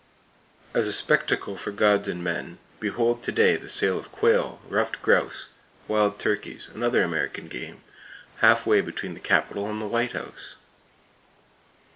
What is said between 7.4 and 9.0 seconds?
game, half way